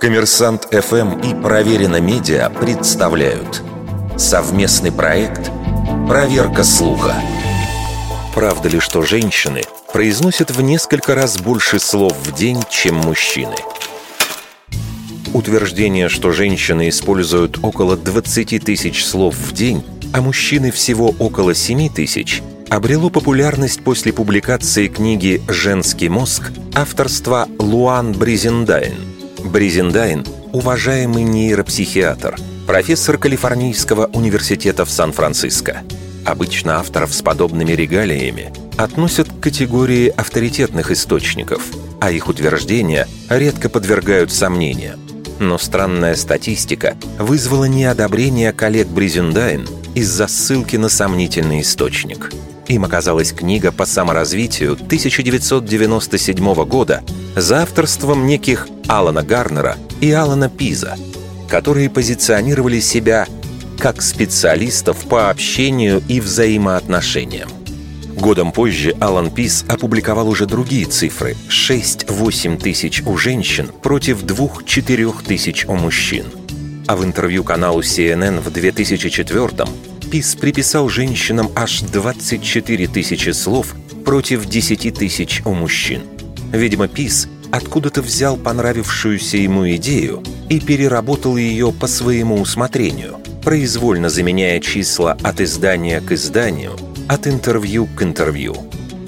[0.00, 3.62] Коммерсант ФМ и Проверено Медиа представляют
[4.16, 5.50] совместный проект
[6.08, 7.14] «Проверка слуха».
[8.34, 13.56] Правда ли, что женщины произносят в несколько раз больше слов в день, чем мужчины?
[15.32, 21.88] Утверждение, что женщины используют около 20 тысяч слов в день, а мужчины всего около 7
[21.88, 28.94] тысяч, обрело популярность после публикации книги «Женский мозг» авторства Луан Бризендайн.
[29.44, 35.82] Бризендайн– уважаемый нейропсихиатр, профессор Калифорнийского университета в Сан-Франциско.
[36.24, 41.62] Обычно авторов с подобными регалиями относят к категории авторитетных источников,
[42.00, 45.00] а их утверждения редко подвергают сомнениям.
[45.38, 52.30] Но странная статистика вызвала неодобрение коллег Бризендайн из-за ссылки на сомнительный источник.
[52.68, 57.02] Им оказалась книга по саморазвитию 1997 года
[57.36, 60.96] за авторством неких Алана Гарнера и Алана Пиза,
[61.48, 63.26] которые позиционировали себя
[63.78, 67.48] как специалистов по общению и взаимоотношениям.
[68.16, 75.66] Годом позже Алан Пис опубликовал уже другие цифры– 6-8 тысяч у женщин против 2-4 тысяч
[75.66, 76.24] у мужчин.
[76.86, 79.66] А в интервью каналу CNN в 2004
[80.10, 86.02] Пис приписал женщинам аж 24 тысячи слов против 10 тысяч у мужчин.
[86.52, 94.60] Видимо, Пис откуда-то взял понравившуюся ему идею и переработал ее по своему усмотрению, произвольно заменяя
[94.60, 96.76] числа от издания к изданию–
[97.08, 98.56] от интервью к интервью.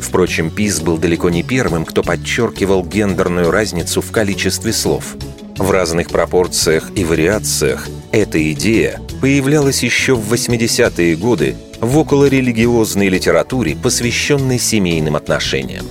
[0.00, 5.16] Впрочем, Пис был далеко не первым, кто подчеркивал гендерную разницу в количестве слов.
[5.58, 13.76] В разных пропорциях и вариациях эта идея появлялась еще в 80-е годы в околорелигиозной литературе,
[13.76, 15.86] посвященной семейным отношениям.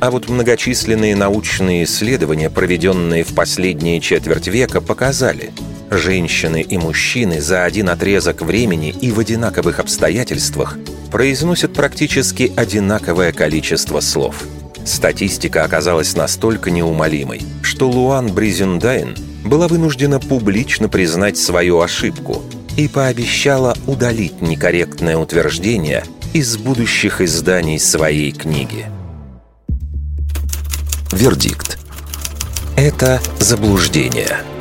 [0.00, 5.52] А вот многочисленные научные исследования, проведенные в последние четверть века, показали,
[5.90, 10.78] женщины и мужчины за один отрезок времени и в одинаковых обстоятельствах
[11.10, 14.44] произносят практически одинаковое количество слов.
[14.86, 17.42] Статистика оказалась настолько неумолимой,
[17.80, 22.42] что Луан Бризендайн была вынуждена публично признать свою ошибку
[22.76, 26.04] и пообещала удалить некорректное утверждение
[26.34, 28.84] из будущих изданий своей книги.
[31.10, 31.78] Вердикт.
[32.76, 34.40] Это заблуждение–